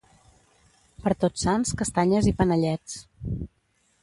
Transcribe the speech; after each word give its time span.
Per 1.03 1.13
tots 1.25 1.43
sants 1.49 1.75
castanyes 1.83 2.31
i 2.33 2.37
panellets 2.41 2.99